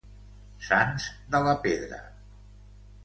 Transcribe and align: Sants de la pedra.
Sants 0.67 1.05
de 1.35 1.43
la 1.49 1.53
pedra. 1.67 2.01